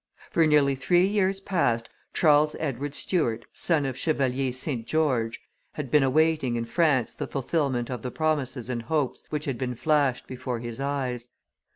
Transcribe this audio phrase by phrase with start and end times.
[0.31, 4.87] For nearly three years past, Charles Edward Stuart, son of Chevalier St.
[4.87, 5.39] George,
[5.73, 9.75] had been awaiting in France the fulfilment of the promises and hopes which had been
[9.75, 11.29] flashed before his eyes.